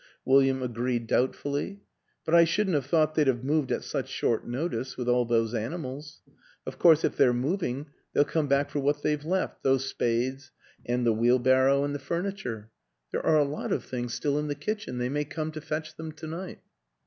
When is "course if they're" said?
6.79-7.35